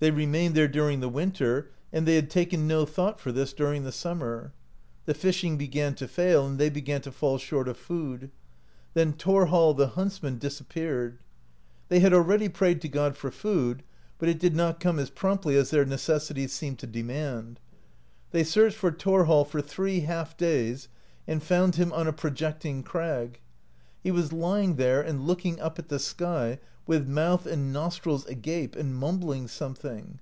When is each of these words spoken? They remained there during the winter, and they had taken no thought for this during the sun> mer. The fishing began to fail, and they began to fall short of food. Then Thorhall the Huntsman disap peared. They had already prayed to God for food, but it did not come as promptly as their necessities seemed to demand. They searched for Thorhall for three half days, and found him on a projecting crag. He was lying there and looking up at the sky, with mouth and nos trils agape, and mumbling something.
They 0.00 0.10
remained 0.10 0.54
there 0.54 0.68
during 0.68 1.00
the 1.00 1.08
winter, 1.08 1.70
and 1.90 2.04
they 2.06 2.16
had 2.16 2.28
taken 2.28 2.66
no 2.68 2.84
thought 2.84 3.18
for 3.18 3.32
this 3.32 3.54
during 3.54 3.84
the 3.84 3.90
sun> 3.90 4.18
mer. 4.18 4.52
The 5.06 5.14
fishing 5.14 5.56
began 5.56 5.94
to 5.94 6.06
fail, 6.06 6.46
and 6.46 6.58
they 6.58 6.68
began 6.68 7.00
to 7.00 7.10
fall 7.10 7.38
short 7.38 7.68
of 7.68 7.78
food. 7.78 8.30
Then 8.92 9.14
Thorhall 9.14 9.72
the 9.72 9.86
Huntsman 9.86 10.38
disap 10.38 10.68
peared. 10.68 11.20
They 11.88 12.00
had 12.00 12.12
already 12.12 12.50
prayed 12.50 12.82
to 12.82 12.88
God 12.90 13.16
for 13.16 13.30
food, 13.30 13.82
but 14.18 14.28
it 14.28 14.38
did 14.38 14.54
not 14.54 14.78
come 14.78 14.98
as 14.98 15.08
promptly 15.08 15.56
as 15.56 15.70
their 15.70 15.86
necessities 15.86 16.52
seemed 16.52 16.80
to 16.80 16.86
demand. 16.86 17.58
They 18.30 18.44
searched 18.44 18.76
for 18.76 18.92
Thorhall 18.92 19.46
for 19.46 19.62
three 19.62 20.00
half 20.00 20.36
days, 20.36 20.88
and 21.26 21.42
found 21.42 21.76
him 21.76 21.94
on 21.94 22.06
a 22.06 22.12
projecting 22.12 22.82
crag. 22.82 23.40
He 24.02 24.10
was 24.10 24.34
lying 24.34 24.76
there 24.76 25.00
and 25.00 25.26
looking 25.26 25.58
up 25.62 25.78
at 25.78 25.88
the 25.88 25.98
sky, 25.98 26.58
with 26.86 27.08
mouth 27.08 27.46
and 27.46 27.72
nos 27.72 27.98
trils 27.98 28.26
agape, 28.26 28.76
and 28.76 28.94
mumbling 28.94 29.48
something. 29.48 30.20